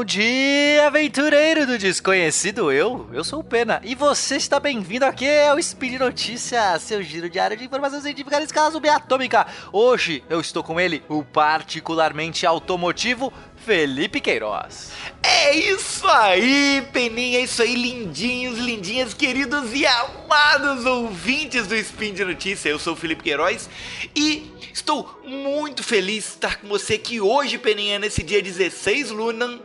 [0.00, 3.06] bom dia, aventureiro do desconhecido eu.
[3.12, 7.54] Eu sou o Pena e você está bem-vindo aqui ao Speed Notícias, seu giro diário
[7.54, 9.46] de informação científica em escala subatômica.
[9.70, 13.30] Hoje eu estou com ele, o particularmente automotivo
[13.70, 14.90] Felipe Queiroz.
[15.22, 22.12] É isso aí, Peninha, é isso aí, lindinhos, lindinhas, queridos e amados ouvintes do Spin
[22.12, 22.68] de Notícia.
[22.68, 23.70] Eu sou o Felipe Queiroz
[24.12, 29.60] e estou muito feliz de estar com você aqui hoje, Peninha, nesse dia 16 Lunan,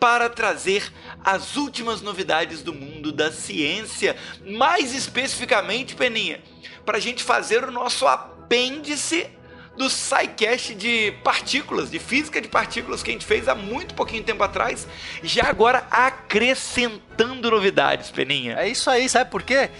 [0.00, 0.92] para trazer
[1.24, 4.16] as últimas novidades do mundo da ciência.
[4.44, 6.42] Mais especificamente, Peninha,
[6.84, 9.30] para a gente fazer o nosso apêndice
[9.76, 14.22] do SciCast de partículas, de física de partículas que a gente fez há muito pouquinho
[14.22, 14.86] tempo atrás,
[15.22, 18.56] já agora acrescentando novidades, Peninha.
[18.56, 19.70] É isso aí, sabe por quê?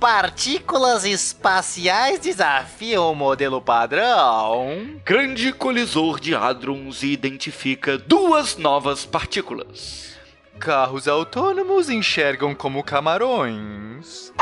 [0.00, 5.00] Partículas espaciais desafiam o modelo padrão.
[5.04, 10.14] Grande colisor de hadrons identifica duas novas partículas.
[10.58, 14.32] Carros autônomos enxergam como camarões.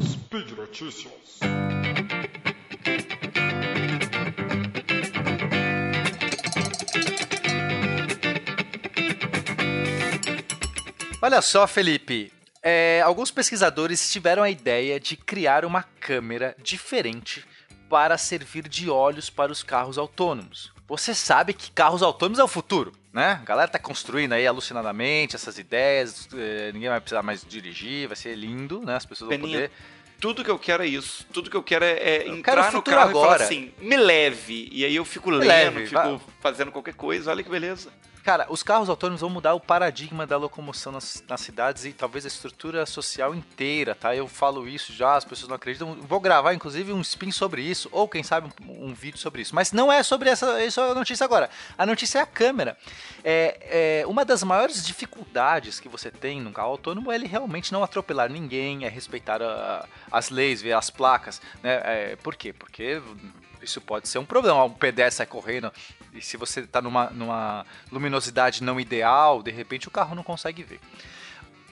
[0.00, 1.40] Speed Notícias.
[11.20, 12.32] Olha só, Felipe.
[12.62, 17.44] É, alguns pesquisadores tiveram a ideia de criar uma câmera diferente
[17.88, 20.72] para servir de olhos para os carros autônomos.
[20.86, 23.38] Você sabe que carros autônomos é o futuro, né?
[23.42, 28.16] A galera tá construindo aí alucinadamente essas ideias, é, ninguém vai precisar mais dirigir, vai
[28.16, 28.96] ser lindo, né?
[28.96, 29.70] As pessoas Peninha, vão poder.
[30.20, 31.26] Tudo que eu quero é isso.
[31.32, 33.44] Tudo que eu quero é, é Eu entrar quero no carro e falar agora.
[33.44, 34.68] assim, me leve.
[34.72, 36.20] E aí eu fico lendo, leve, fico vai.
[36.40, 37.30] fazendo qualquer coisa.
[37.30, 37.90] Olha que beleza.
[38.24, 42.24] Cara, os carros autônomos vão mudar o paradigma da locomoção nas, nas cidades e talvez
[42.24, 44.14] a estrutura social inteira, tá?
[44.14, 45.94] Eu falo isso já, as pessoas não acreditam.
[45.94, 49.54] Vou gravar, inclusive, um spin sobre isso, ou quem sabe um, um vídeo sobre isso.
[49.54, 51.48] Mas não é sobre essa, essa a notícia agora.
[51.78, 52.76] A notícia é a câmera.
[53.24, 57.72] É, é, uma das maiores dificuldades que você tem num carro autônomo é ele realmente
[57.72, 61.80] não atropelar ninguém, é respeitar a- as leis, ver as placas, né?
[61.84, 62.52] É, por quê?
[62.52, 63.00] Porque
[63.68, 64.64] isso pode ser um problema.
[64.64, 65.72] Um pedestre sai correndo
[66.12, 70.62] e se você está numa, numa luminosidade não ideal, de repente o carro não consegue
[70.62, 70.80] ver.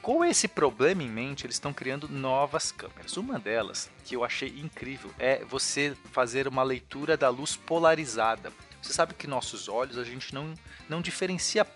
[0.01, 3.17] Com esse problema em mente, eles estão criando novas câmeras.
[3.17, 8.53] Uma delas, que eu achei incrível, é você fazer uma leitura da luz polarizada.
[8.81, 10.55] Você sabe que nossos olhos, a gente não,
[10.89, 11.67] não diferencia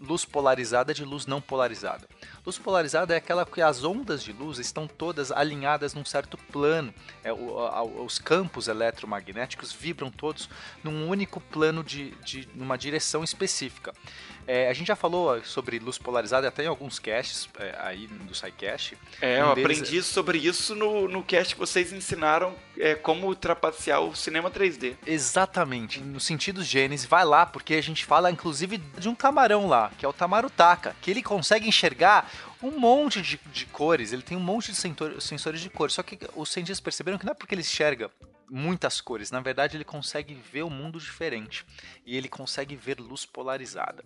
[0.00, 2.08] luz polarizada de luz não polarizada.
[2.44, 6.92] Luz polarizada é aquela que as ondas de luz estão todas alinhadas num certo plano.
[7.22, 10.48] É, o- a- os campos eletromagnéticos vibram todos
[10.82, 13.92] num único plano de, de numa direção específica.
[14.46, 18.34] É, a gente já falou sobre luz polarizada até em alguns casts é, aí do
[18.34, 18.96] SciCast.
[19.20, 23.34] É, eu Um deles aprendi sobre isso no, no cast que vocês ensinaram é, como
[23.34, 24.96] trapacear o cinema 3D.
[25.06, 29.90] Exatamente, no sentido Gênesis, vai lá, porque a gente fala inclusive de um camarão lá,
[29.98, 32.30] que é o Tamarutaka, que ele consegue enxergar
[32.62, 36.02] um monte de, de cores, ele tem um monte de sensor- sensores de cores, só
[36.02, 38.10] que os cientistas perceberam que não é porque ele enxerga
[38.48, 41.64] muitas cores, na verdade ele consegue ver o mundo diferente,
[42.04, 44.04] e ele consegue ver luz polarizada.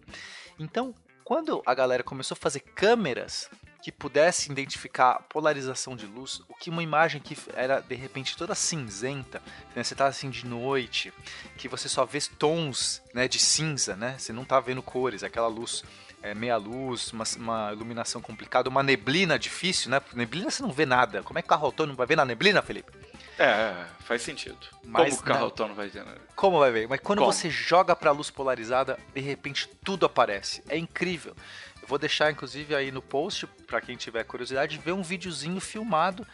[0.59, 0.95] Então,
[1.25, 3.51] quando a galera começou a fazer câmeras
[3.83, 8.55] que pudessem identificar polarização de luz, o que uma imagem que era de repente toda
[8.55, 9.41] cinzenta,
[9.75, 9.85] né?
[9.85, 11.13] você tá assim de noite,
[11.57, 14.17] que você só vê tons né, de cinza, né?
[14.19, 15.85] Você não tá vendo cores, aquela luz
[16.23, 20.01] é, meia luz, uma, uma iluminação complicada, uma neblina difícil, né?
[20.15, 21.23] Neblina você não vê nada.
[21.23, 22.91] Como é que carro autônomo vai ver na neblina, Felipe?
[23.39, 24.59] É, faz sentido.
[24.85, 25.75] Mas como o carro não.
[25.75, 26.15] vai ter, né?
[26.35, 26.89] Como vai ver?
[26.89, 27.33] Mas quando Como?
[27.33, 30.63] você joga pra luz polarizada, de repente tudo aparece.
[30.69, 31.37] É incrível.
[31.81, 36.27] Eu vou deixar inclusive aí no post pra quem tiver curiosidade ver um videozinho filmado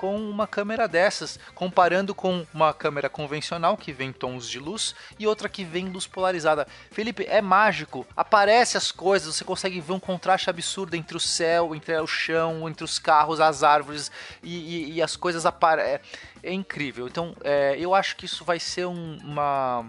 [0.00, 5.26] com uma câmera dessas, comparando com uma câmera convencional que vem tons de luz e
[5.26, 6.66] outra que vem luz polarizada.
[6.90, 11.74] Felipe, é mágico, aparece as coisas, você consegue ver um contraste absurdo entre o céu,
[11.74, 14.10] entre o chão, entre os carros, as árvores
[14.42, 16.00] e, e- e as coisas aparecem.
[16.42, 17.06] É, incrível.
[17.06, 19.84] Então, é, eu acho que isso vai ser um- uma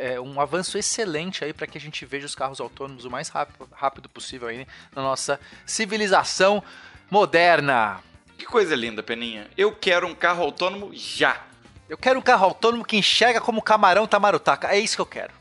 [0.00, 3.28] é, um avanço excelente aí para que a gente veja os carros autônomos o mais
[3.28, 4.64] rápido, rápido possível aí
[4.94, 6.62] na nossa civilização
[7.10, 7.98] moderna.
[8.42, 9.48] Que coisa linda, Peninha.
[9.56, 11.42] Eu quero um carro autônomo já.
[11.88, 14.66] Eu quero um carro autônomo que enxerga como camarão tamarutaca.
[14.66, 15.32] É isso que eu quero.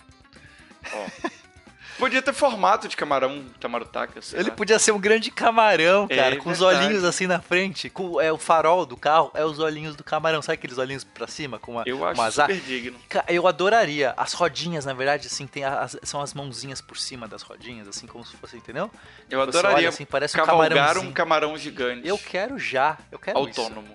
[2.02, 4.56] Podia ter formato de camarão tamarutaca, sei Ele lá.
[4.56, 6.86] podia ser um grande camarão, É cara, com os verdade.
[6.86, 7.92] olhinhos assim na frente.
[7.92, 10.42] Com, é o farol do carro, é os olhinhos do camarão.
[10.42, 12.98] Sabe aqueles olhinhos pra cima com uma, Eu acho uma super digno.
[13.28, 14.16] Eu adoraria.
[14.18, 18.08] As rodinhas, na verdade, assim, tem as- são as mãozinhas por cima das rodinhas, assim
[18.08, 18.90] como se fosse, entendeu?
[19.30, 21.08] Eu Você adoraria olha assim, parece um camarãozinho.
[21.10, 22.08] um camarão gigante.
[22.08, 22.98] Eu quero já.
[23.12, 23.62] Eu quero isso.
[23.62, 23.94] autônomo.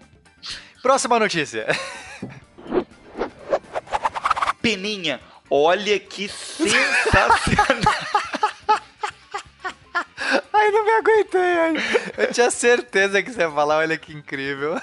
[0.80, 1.66] Próxima notícia.
[4.62, 5.20] Peninha,
[5.50, 7.94] olha que sensacional.
[10.52, 11.40] Ai, não me aguentei.
[11.40, 11.74] Ai.
[12.18, 14.80] Eu tinha certeza que você ia falar, olha que incrível.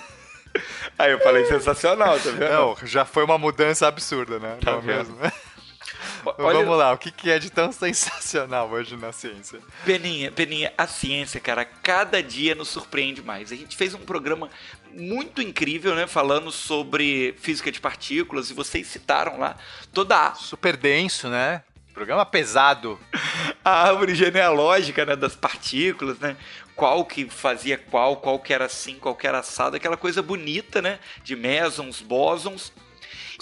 [0.97, 2.49] Aí eu falei sensacional, tá vendo?
[2.49, 4.57] Não, já foi uma mudança absurda, né?
[4.63, 5.17] Tá não mesmo?
[6.37, 9.59] Olha- Vamos lá, o que, que é de tão sensacional hoje na ciência?
[9.85, 13.51] Peninha, Peninha, a ciência, cara, cada dia nos surpreende mais.
[13.51, 14.49] A gente fez um programa
[14.91, 16.07] muito incrível, né?
[16.07, 19.57] Falando sobre física de partículas, e vocês citaram lá
[19.91, 21.63] toda a, Super denso, né?
[21.93, 22.99] Programa pesado.
[23.63, 26.35] a árvore genealógica né, das partículas, né?
[26.75, 30.81] Qual que fazia qual, qual que era assim, qual que era assado, aquela coisa bonita,
[30.81, 30.99] né?
[31.23, 32.73] De mesons, bósons.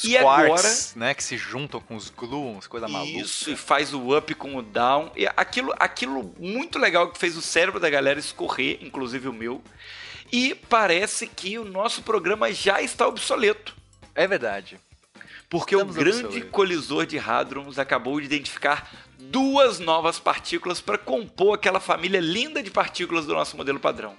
[0.03, 1.13] Os e quarks, né?
[1.13, 3.19] Que se juntam com os gluons, coisa agora, maluca.
[3.19, 5.11] isso, e faz o up com o down.
[5.15, 9.61] E aquilo, aquilo muito legal que fez o cérebro da galera escorrer, inclusive o meu.
[10.31, 13.75] E parece que o nosso programa já está obsoleto.
[14.15, 14.79] É verdade.
[15.49, 18.89] Porque Estamos o grande colisor de hadrons acabou de identificar
[19.19, 24.15] duas novas partículas para compor aquela família linda de partículas do nosso modelo padrão.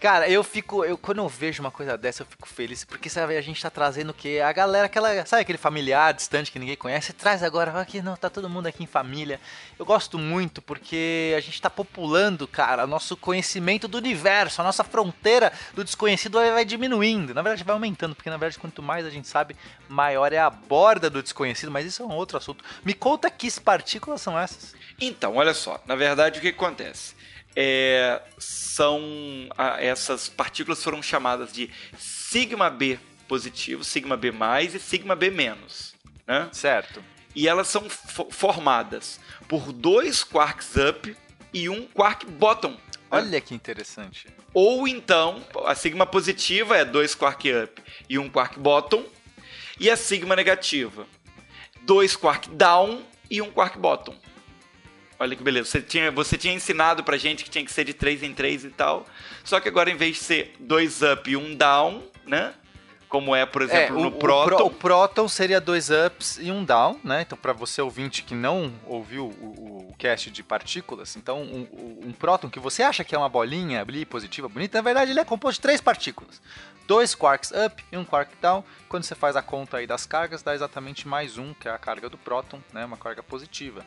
[0.00, 0.84] Cara, eu fico.
[0.84, 2.84] Eu, quando eu vejo uma coisa dessa, eu fico feliz.
[2.84, 4.40] Porque, sabe, a gente tá trazendo o quê?
[4.44, 5.24] A galera, aquela.
[5.24, 7.12] Sabe aquele familiar distante que ninguém conhece?
[7.12, 9.40] Traz agora, aqui, não, tá todo mundo aqui em família.
[9.78, 14.60] Eu gosto muito porque a gente tá populando, cara, nosso conhecimento do universo.
[14.60, 17.34] A nossa fronteira do desconhecido vai diminuindo.
[17.34, 18.14] Na verdade, vai aumentando.
[18.14, 19.56] Porque, na verdade, quanto mais a gente sabe,
[19.88, 21.70] maior é a borda do desconhecido.
[21.70, 22.62] Mas isso é um outro assunto.
[22.84, 24.74] Me conta que partículas são essas.
[25.00, 27.14] Então, olha só, na verdade o que acontece?
[27.58, 29.00] É, são
[29.56, 35.30] ah, essas partículas foram chamadas de sigma B positivo, sigma B mais e sigma B
[35.30, 35.94] menos,
[36.26, 36.48] né?
[36.52, 37.02] Certo.
[37.34, 39.18] E elas são fo- formadas
[39.48, 41.16] por dois quarks up
[41.52, 42.72] e um quark bottom.
[42.72, 42.78] né?
[43.10, 44.26] Olha que interessante.
[44.52, 49.04] Ou então, a sigma positiva é dois quark up e um quark bottom,
[49.80, 51.06] e a sigma negativa,
[51.82, 54.14] dois quark down e um quark bottom.
[55.18, 55.70] Olha que beleza.
[55.70, 58.64] Você tinha, você tinha ensinado pra gente que tinha que ser de 3 em 3
[58.66, 59.06] e tal.
[59.44, 62.52] Só que agora, em vez de ser dois up e um down, né?
[63.08, 64.56] Como é, por exemplo, o, no o próton.
[64.56, 67.22] pro- o próton seria dois ups e um down, né?
[67.22, 72.08] Então, para você ouvinte que não ouviu o, o cast de partículas, então um, um-
[72.08, 75.20] um próton que você acha que é uma bolinha ali positiva, bonita, na verdade ele
[75.20, 76.42] é composto de três partículas.
[76.88, 78.62] Dois quarks up e um quark down.
[78.88, 81.78] Quando você faz a conta aí das cargas, dá exatamente mais um, que é a
[81.78, 82.84] carga do próton, né?
[82.84, 83.86] Uma carga positiva.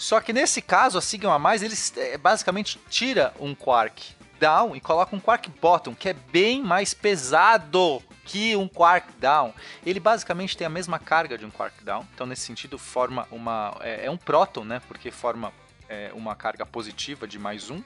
[0.00, 4.80] Só que nesse caso, a sigma mais, eles eh, basicamente tira um quark down e
[4.80, 9.52] coloca um quark bottom, que é bem mais pesado que um quark down.
[9.84, 13.76] Ele basicamente tem a mesma carga de um quark down, então nesse sentido forma uma
[13.82, 14.80] é, é um próton, né?
[14.88, 15.52] Porque forma
[15.86, 17.82] é, uma carga positiva de mais um,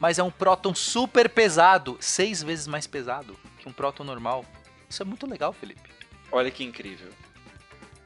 [0.00, 4.42] mas é um próton super pesado, seis vezes mais pesado que um próton normal.
[4.88, 5.90] Isso é muito legal, Felipe.
[6.32, 7.12] Olha que incrível.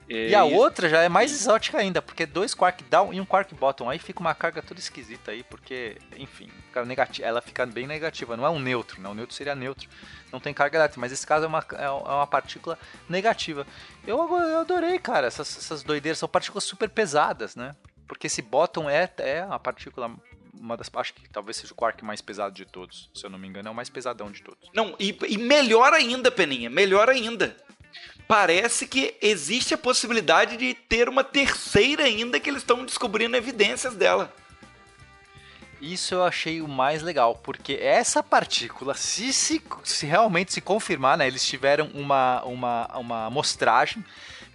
[0.09, 3.25] E a outra já é mais exótica ainda, porque é dois quark down e um
[3.25, 3.89] quark bottom.
[3.89, 8.37] Aí fica uma carga toda esquisita aí, porque, enfim, fica negati- ela fica bem negativa.
[8.37, 9.09] Não é um neutro, né?
[9.09, 9.89] O neutro seria neutro.
[10.31, 12.79] Não tem carga elétrica, mas esse caso é uma, é uma partícula
[13.09, 13.67] negativa.
[14.07, 16.19] Eu, eu adorei, cara, essas, essas doideiras.
[16.19, 17.75] São partículas super pesadas, né?
[18.07, 20.11] Porque esse bottom é, é a partícula,
[20.53, 20.91] uma das.
[20.95, 23.09] Acho que talvez seja o quark mais pesado de todos.
[23.15, 24.69] Se eu não me engano, é o mais pesadão de todos.
[24.75, 27.57] Não, e, e melhor ainda, Peninha, melhor ainda.
[28.27, 33.95] Parece que existe a possibilidade de ter uma terceira ainda que eles estão descobrindo evidências
[33.95, 34.33] dela.
[35.83, 41.19] Isso eu achei o mais legal, porque essa partícula, se, se, se realmente se confirmar,
[41.19, 44.05] né, eles tiveram uma, uma, uma amostragem.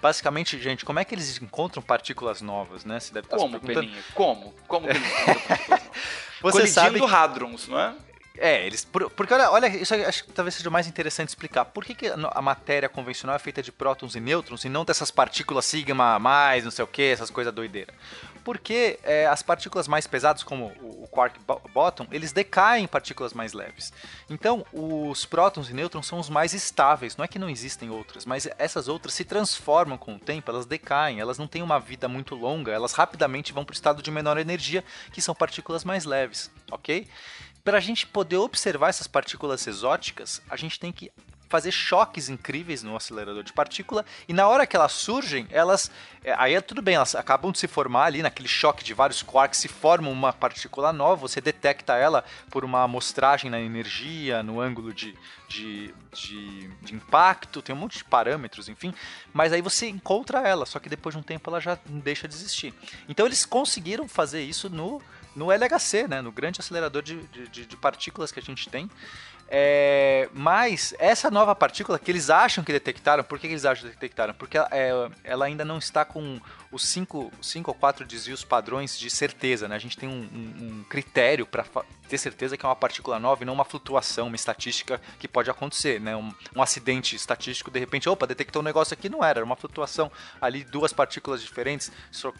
[0.02, 3.00] Basicamente, gente, como é que eles encontram partículas novas, né?
[3.00, 3.88] Você deve estar se Como, perguntando.
[3.88, 4.04] Peninha?
[4.14, 4.54] Como?
[4.68, 5.98] Como que eles encontram partículas novas?
[6.40, 7.94] Você Colidindo sabe hadrons, não é?
[8.40, 8.86] É, eles.
[8.86, 11.66] por- porque olha, olha, isso acho que talvez seja mais interessante explicar.
[11.66, 15.10] Por que, que a matéria convencional é feita de prótons e nêutrons e não dessas
[15.12, 17.96] partículas sigma mais, não sei o que, essas coisas doideiras?
[18.44, 22.88] Porque é, as partículas mais pesadas, como o o quark bo- bottom, eles decaem em
[22.88, 23.94] partículas mais leves.
[24.30, 27.16] Então, os prótons e nêutrons são os mais estáveis.
[27.16, 30.66] Não é que não existem outras, mas essas outras se transformam com o tempo, elas
[30.66, 34.12] decaem, elas não têm uma vida muito longa, elas rapidamente vão para o estado de
[34.12, 37.08] menor energia, que são partículas mais leves, ok?
[37.68, 41.12] Para a gente poder observar essas partículas exóticas, a gente tem que
[41.50, 45.92] fazer choques incríveis no acelerador de partícula e na hora que elas surgem, elas
[46.24, 49.22] é, aí é tudo bem, elas acabam de se formar ali naquele choque de vários
[49.22, 54.62] quarks, se formam uma partícula nova, você detecta ela por uma amostragem na energia, no
[54.62, 55.14] ângulo de,
[55.50, 58.94] de, de, de impacto, tem um monte de parâmetros, enfim,
[59.34, 62.34] mas aí você encontra ela, só que depois de um tempo ela já deixa de
[62.34, 62.74] existir.
[63.10, 65.02] Então eles conseguiram fazer isso no
[65.38, 68.90] no LHC, né, no grande acelerador de, de, de- partículas que a gente tem.
[69.50, 73.96] É, mas essa nova partícula que eles acham que detectaram, por que eles acham que
[73.96, 74.34] detectaram?
[74.34, 76.42] Porque ela, é, ela ainda não está com
[76.78, 79.76] os cinco, cinco ou quatro desvios padrões de certeza, né?
[79.76, 81.66] A gente tem um, um, um critério para
[82.08, 85.50] ter certeza que é uma partícula nova e não uma flutuação, uma estatística que pode
[85.50, 86.16] acontecer, né?
[86.16, 89.56] Um, um, acidente estatístico, de repente, opa, detectou um negócio aqui, não era, era uma
[89.56, 90.12] flutuação.
[90.40, 91.92] Ali duas partículas diferentes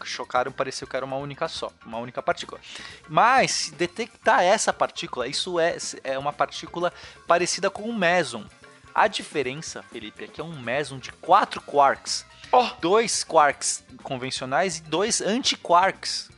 [0.04, 2.60] chocaram, pareceu que era uma única só, uma única partícula.
[3.08, 6.92] Mas se detectar essa partícula, isso é, é uma partícula
[7.26, 8.44] parecida com um meson.
[8.94, 12.24] A diferença, Felipe, é que é um meson de quatro quarks.
[12.52, 12.68] Oh.
[12.80, 16.30] Dois quarks convencionais e dois anti-quarks.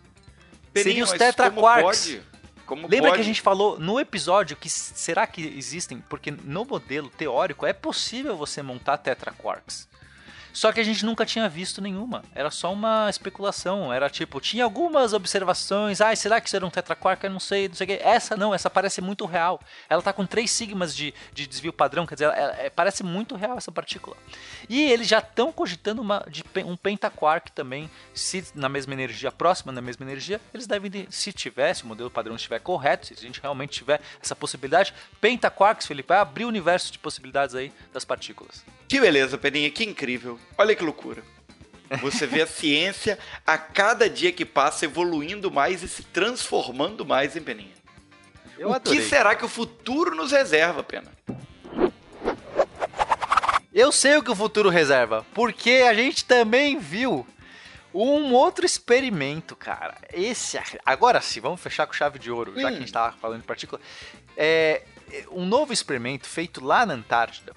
[0.75, 2.19] Seriam os tetraquarks.
[2.67, 3.15] Como Lembra pode?
[3.15, 5.99] que a gente falou no episódio que será que existem?
[6.09, 9.89] Porque no modelo teórico é possível você montar tetraquarks.
[10.53, 12.23] Só que a gente nunca tinha visto nenhuma.
[12.35, 13.93] Era só uma especulação.
[13.93, 16.01] Era tipo, tinha algumas observações.
[16.01, 17.23] Ah, será que isso era um tetraquark?
[17.25, 17.95] Eu não sei, não sei o que.
[18.03, 19.61] Essa não, essa parece muito real.
[19.89, 23.03] Ela tá com 3 sigmas de, de desvio padrão, quer dizer, ela, ela, é, parece
[23.03, 24.17] muito real essa partícula.
[24.69, 27.91] E eles já estão cogitando uma, de, um pentaquark também.
[28.15, 32.11] Se na mesma energia, próxima na mesma energia, eles devem, se tiver, se o modelo
[32.11, 36.49] padrão estiver correto, se a gente realmente tiver essa possibilidade, pentaquarks, Felipe, vai abrir o
[36.49, 38.65] universo de possibilidades aí das partículas.
[38.91, 40.37] Que beleza, Peninha, que incrível.
[40.59, 41.23] Olha que loucura.
[42.01, 43.17] Você vê a ciência
[43.47, 47.73] a cada dia que passa evoluindo mais e se transformando mais em Peninha.
[48.59, 48.99] Eu o adorei.
[48.99, 51.07] que será que o futuro nos reserva, Pena?
[53.73, 57.25] Eu sei o que o futuro reserva, porque a gente também viu
[57.95, 59.99] um outro experimento, cara.
[60.13, 62.61] Esse, agora sim, vamos fechar com chave de ouro, hum.
[62.61, 63.81] já que a gente estava falando de partícula.
[64.37, 64.83] É
[65.31, 67.55] um novo experimento feito lá na Antártida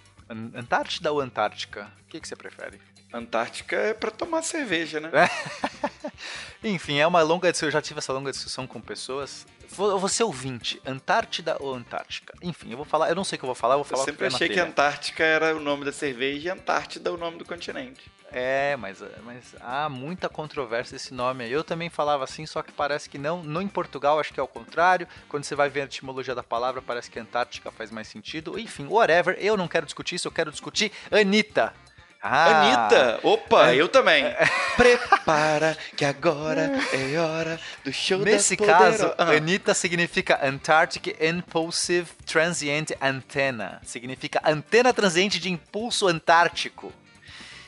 [0.55, 1.91] Antártida ou Antártica?
[2.05, 2.79] O que, que você prefere?
[3.13, 5.09] Antártica é para tomar cerveja, né?
[6.63, 7.67] Enfim, é uma longa discussão.
[7.67, 9.45] Eu já tive essa longa discussão com pessoas.
[9.69, 12.33] Você ouvinte, Antártida ou Antártica?
[12.41, 13.09] Enfim, eu vou falar.
[13.09, 13.75] Eu não sei o que eu vou falar.
[13.75, 17.13] Eu vou falar eu sempre achei que Antártica era o nome da cerveja e Antártida
[17.13, 18.11] o nome do continente.
[18.33, 21.51] É, mas, mas há muita controvérsia esse nome aí.
[21.51, 23.43] Eu também falava assim, só que parece que não.
[23.43, 25.07] No em Portugal, acho que é o contrário.
[25.29, 28.57] Quando você vai ver a etimologia da palavra, parece que Antártica faz mais sentido.
[28.57, 29.37] Enfim, whatever.
[29.39, 31.73] Eu não quero discutir isso, eu quero discutir Anitta.
[32.25, 33.19] Ah, Anitta!
[33.21, 34.23] Opa, é, eu também.
[34.23, 39.31] É, Prepara que agora é hora do show Nesse caso, ah.
[39.31, 43.81] Anitta significa Antarctic Impulsive Transient Antenna.
[43.83, 46.93] Significa antena transiente de impulso antártico.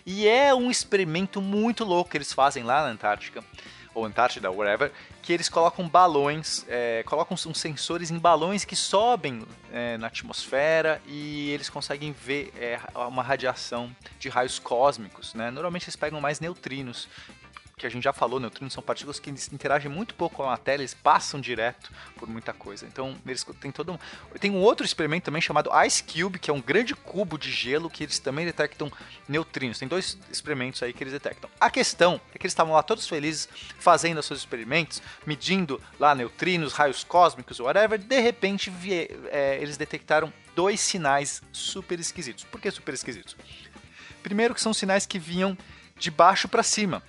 [0.05, 3.43] E é um experimento muito louco que eles fazem lá na Antártica,
[3.91, 9.41] ou Antártida, whatever, que eles colocam balões, é, colocam uns sensores em balões que sobem
[9.71, 15.33] é, na atmosfera e eles conseguem ver é, uma radiação de raios cósmicos.
[15.33, 15.49] Né?
[15.49, 17.07] Normalmente eles pegam mais neutrinos
[17.77, 20.81] que a gente já falou, neutrinos são partículas que interagem muito pouco com a matéria,
[20.81, 22.85] eles passam direto por muita coisa.
[22.85, 23.99] Então, eles têm todo um...
[24.39, 27.89] Tem um outro experimento também chamado Ice Cube, que é um grande cubo de gelo
[27.89, 28.89] que eles também detectam
[29.27, 29.77] neutrinos.
[29.77, 31.49] Tem dois experimentos aí que eles detectam.
[31.59, 36.71] A questão é que eles estavam lá todos felizes fazendo seus experimentos, medindo lá neutrinos,
[36.71, 37.99] raios cósmicos, whatever.
[37.99, 38.71] De repente,
[39.31, 42.45] é, eles detectaram dois sinais super esquisitos.
[42.45, 43.35] Por que super esquisitos?
[44.23, 45.57] Primeiro que são sinais que vinham
[45.97, 47.03] de baixo para cima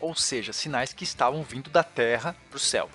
[0.00, 2.88] ou seja, sinais que estavam vindo da Terra para o céu.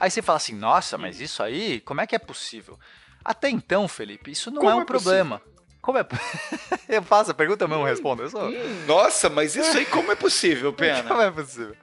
[0.00, 2.78] Aí você fala assim, nossa, mas isso aí, como é que é possível?
[3.24, 5.42] Até então, Felipe, isso não como é um é problema.
[5.80, 6.06] Como é?
[6.88, 8.22] eu faço a pergunta mesmo, respondo.
[8.22, 8.48] Eu sou...
[8.48, 11.02] Hum, nossa, mas isso aí como é possível, Pena?
[11.04, 11.76] como é possível?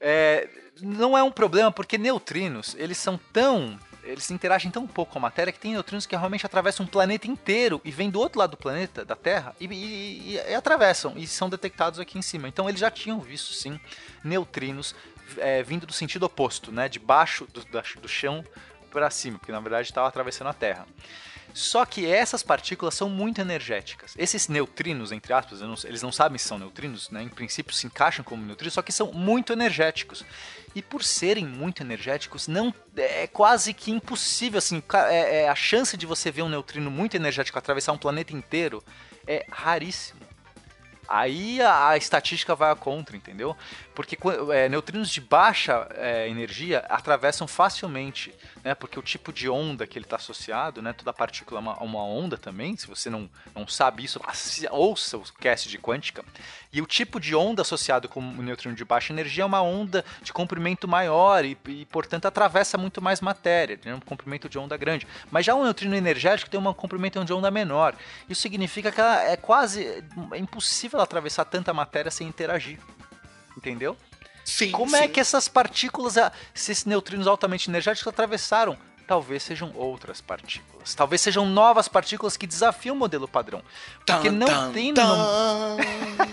[0.00, 0.48] É,
[0.80, 5.22] não é um problema porque neutrinos, eles são tão eles interagem tão pouco com a
[5.22, 8.52] matéria que tem neutrinos que realmente atravessam um planeta inteiro e vêm do outro lado
[8.52, 12.48] do planeta, da Terra, e, e, e, e atravessam e são detectados aqui em cima.
[12.48, 13.78] Então eles já tinham visto sim
[14.22, 14.94] neutrinos
[15.38, 17.64] é, vindo do sentido oposto, né, de baixo do,
[18.00, 18.44] do chão
[18.90, 20.86] para cima, porque na verdade estava atravessando a Terra.
[21.52, 24.12] Só que essas partículas são muito energéticas.
[24.18, 27.22] Esses neutrinos, entre aspas, eles não sabem se são neutrinos, né?
[27.22, 30.24] em princípio se encaixam como neutrinos, só que são muito energéticos.
[30.74, 35.96] E por serem muito energéticos, não é quase que impossível, assim, é, é, a chance
[35.96, 38.82] de você ver um neutrino muito energético atravessar um planeta inteiro
[39.26, 40.20] é raríssimo.
[41.08, 43.56] Aí a, a, estatística vai a contra, entendeu?
[43.94, 44.16] Porque
[44.52, 48.74] é, neutrinos de baixa é, energia atravessam facilmente, né?
[48.74, 50.92] Porque o tipo de onda que ele está associado, né?
[50.92, 52.76] Toda partícula é uma, uma, onda também.
[52.76, 54.20] Se você não, não sabe isso,
[54.70, 56.24] ouça o cast de quântica.
[56.72, 60.04] E o tipo de onda associado com o neutrino de baixa energia é uma onda
[60.22, 64.76] de comprimento maior e, e portanto, atravessa muito mais matéria, tem um comprimento de onda
[64.76, 65.06] grande.
[65.30, 67.94] Mas já o neutrino energético tem um comprimento de onda menor.
[68.28, 69.86] Isso significa que é quase
[70.32, 70.38] é
[70.94, 72.78] impossível atravessar tanta matéria sem interagir.
[73.56, 73.96] Entendeu?
[74.44, 74.70] Sim.
[74.70, 75.04] Como é sim.
[75.04, 76.16] é que essas partículas,
[76.54, 80.73] esses neutrinos altamente energéticos, atravessaram talvez sejam outras partículas.
[80.92, 83.62] Talvez sejam novas partículas que desafiam o modelo padrão.
[84.04, 85.76] Porque Tan, não tan, tem no, tan.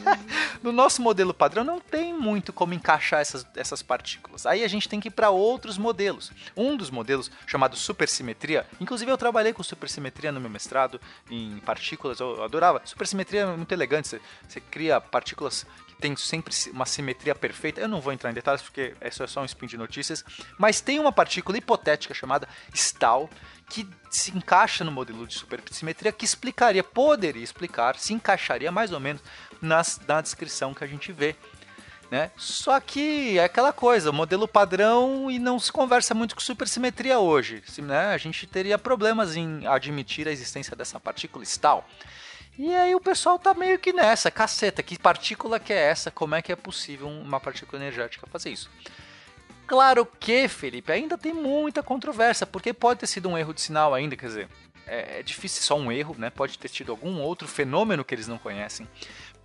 [0.61, 4.45] no nosso modelo padrão não tem muito como encaixar essas, essas partículas.
[4.45, 6.31] Aí a gente tem que ir para outros modelos.
[6.55, 12.19] Um dos modelos chamado supersimetria, inclusive eu trabalhei com supersimetria no meu mestrado em partículas,
[12.19, 12.81] eu adorava.
[12.83, 17.79] Supersimetria é muito elegante, você, você cria partículas que têm sempre uma simetria perfeita.
[17.79, 20.23] Eu não vou entrar em detalhes porque isso é só um spin de notícias,
[20.57, 23.29] mas tem uma partícula hipotética chamada Stahl
[23.71, 28.99] que se encaixa no modelo de supersimetria que explicaria, poderia explicar, se encaixaria mais ou
[28.99, 29.21] menos
[29.61, 31.37] nas, na descrição que a gente vê.
[32.11, 32.29] Né?
[32.35, 37.63] Só que é aquela coisa, modelo padrão e não se conversa muito com supersimetria hoje.
[37.77, 41.87] Né, a gente teria problemas em admitir a existência dessa partícula Stahl.
[42.59, 46.11] E aí o pessoal tá meio que nessa, caceta, que partícula que é essa?
[46.11, 48.69] Como é que é possível uma partícula energética fazer isso?
[49.71, 53.93] Claro que, Felipe, ainda tem muita controvérsia, porque pode ter sido um erro de sinal
[53.93, 54.49] ainda, quer dizer,
[54.85, 56.29] é, é difícil só um erro, né?
[56.29, 58.85] Pode ter tido algum outro fenômeno que eles não conhecem.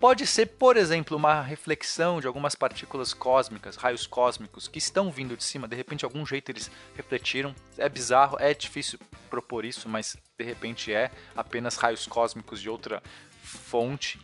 [0.00, 5.37] Pode ser, por exemplo, uma reflexão de algumas partículas cósmicas, raios cósmicos, que estão vindo
[5.37, 7.54] de cima, de repente, de algum jeito eles refletiram.
[7.78, 8.99] É bizarro, é difícil
[9.30, 13.00] propor isso, mas de repente é apenas raios cósmicos de outra
[13.45, 14.18] fonte.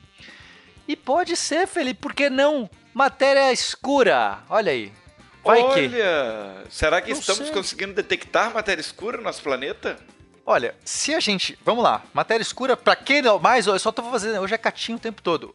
[0.88, 2.68] E pode ser, Felipe, por que não?
[2.92, 4.42] Matéria escura!
[4.50, 4.92] Olha aí.
[5.44, 5.80] Vai que.
[5.86, 7.52] Olha, será que Não estamos sei.
[7.52, 9.98] conseguindo detectar matéria escura no nosso planeta?
[10.44, 11.58] Olha, se a gente.
[11.64, 13.38] Vamos lá, matéria escura, pra quem não.
[13.38, 14.40] Mais, eu só tô fazendo.
[14.40, 15.54] Hoje é catinho o tempo todo.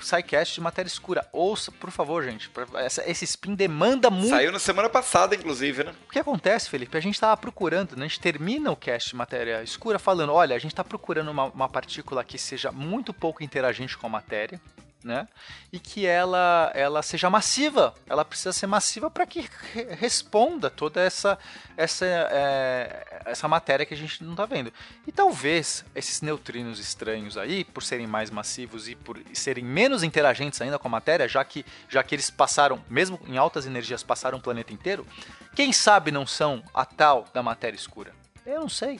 [0.00, 1.26] SciCast de matéria escura.
[1.32, 2.50] Ouça, por favor, gente.
[2.74, 4.28] essa- esse spin demanda muito.
[4.30, 5.94] Saiu na semana passada, inclusive, né?
[6.08, 6.96] O que acontece, Felipe?
[6.96, 8.04] A gente tava procurando, né?
[8.04, 11.44] A gente termina o cast de matéria escura falando: olha, a gente tá procurando uma,
[11.44, 14.60] uma partícula que seja muito pouco interagente com a matéria.
[15.04, 15.28] Né?
[15.70, 17.94] E que ela, ela seja massiva.
[18.06, 21.38] Ela precisa ser massiva para que re- responda toda essa,
[21.76, 24.72] essa, é, essa matéria que a gente não está vendo.
[25.06, 30.58] E talvez esses neutrinos estranhos aí, por serem mais massivos e por serem menos interagentes
[30.62, 34.38] ainda com a matéria, já que, já que eles passaram, mesmo em altas energias, passaram
[34.38, 35.06] o planeta inteiro,
[35.54, 38.14] quem sabe não são a tal da matéria escura?
[38.46, 38.98] Eu não sei.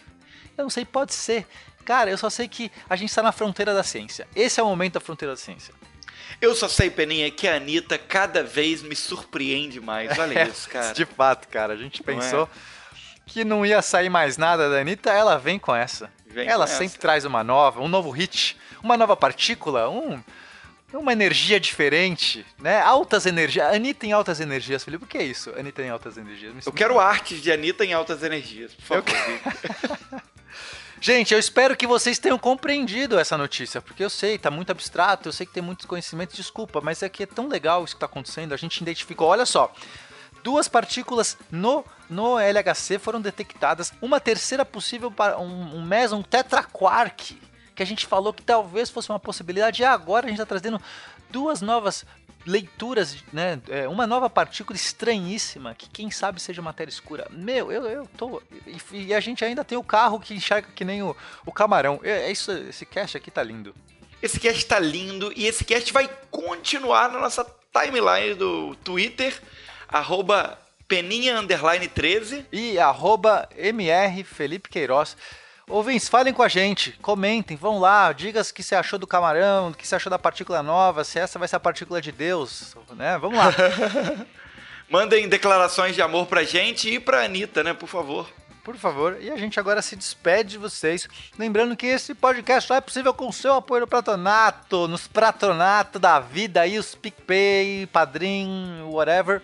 [0.54, 1.46] Eu não sei, pode ser.
[1.82, 4.28] Cara, eu só sei que a gente está na fronteira da ciência.
[4.36, 5.72] Esse é o momento da fronteira da ciência.
[6.40, 10.18] Eu só sei, Peninha, que a Anitta cada vez me surpreende mais.
[10.18, 10.92] Olha isso, cara.
[10.92, 11.72] De fato, cara.
[11.72, 12.16] A gente Não é?
[12.16, 12.48] pensou
[13.26, 16.10] que não ia sair mais nada da Anitta, ela vem com essa.
[16.26, 16.82] Vem ela com essa.
[16.82, 20.22] sempre traz uma nova, um novo hit, uma nova partícula, um,
[20.92, 22.80] uma energia diferente, né?
[22.80, 23.72] Altas energias.
[23.72, 25.04] Anitta em altas energias, Felipe.
[25.04, 25.50] O que é isso?
[25.58, 26.52] Anitta em altas energias.
[26.54, 29.98] Me Eu quero artes de Anitta em altas energias, por Eu favor.
[31.04, 35.28] Gente, eu espero que vocês tenham compreendido essa notícia, porque eu sei, tá muito abstrato,
[35.28, 38.00] eu sei que tem muitos conhecimentos, desculpa, mas é que é tão legal isso que
[38.00, 39.70] tá acontecendo, a gente identificou, olha só,
[40.42, 47.38] duas partículas no, no LHC foram detectadas, uma terceira possível, para um, um meson tetraquark,
[47.74, 50.80] que a gente falou que talvez fosse uma possibilidade, e agora a gente tá trazendo
[51.28, 52.06] duas novas
[52.46, 53.60] leituras, né?
[53.68, 57.26] é, uma nova partícula estranhíssima, que quem sabe seja matéria escura.
[57.30, 58.42] Meu, eu, eu tô.
[58.92, 62.00] E, e a gente ainda tem o carro que enxerga que nem o, o camarão.
[62.02, 63.74] É, é isso, esse cast aqui tá lindo.
[64.22, 69.38] Esse cast tá lindo e esse cast vai continuar na nossa timeline do Twitter,
[69.88, 72.46] arroba peninha underline 13.
[72.52, 75.16] E arroba MR Felipe Queiroz.
[75.68, 79.68] Ouvintes, falem com a gente, comentem, vão lá, diga o que você achou do camarão,
[79.68, 82.76] o que você achou da partícula nova, se essa vai ser a partícula de Deus,
[82.94, 83.16] né?
[83.16, 83.50] Vamos lá.
[84.90, 88.28] Mandem declarações de amor pra gente e pra Anitta, né, por favor.
[88.62, 91.08] Por favor, e a gente agora se despede de vocês.
[91.38, 95.98] Lembrando que esse podcast só é possível com o seu apoio no patronato, nos patronato
[95.98, 99.42] da vida aí, os PicPay, Padrim, whatever.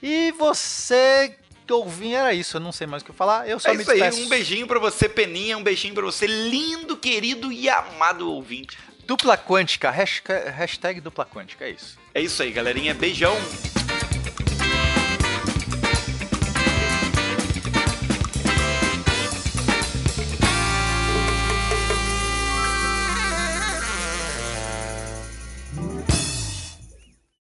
[0.00, 3.48] E você que ouviu, era isso, eu não sei mais o que falar.
[3.48, 4.24] Eu só É me isso aí, despeço.
[4.24, 8.78] um beijinho pra você, Peninha, um beijinho pra você, lindo, querido e amado ouvinte.
[9.06, 11.98] Dupla quântica, hashtag, hashtag dupla quântica, é isso.
[12.14, 13.36] É isso aí, galerinha, beijão.